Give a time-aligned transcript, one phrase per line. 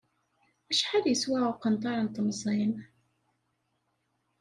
[0.71, 2.73] Acḥal yeswa uqenṭar n temẓin?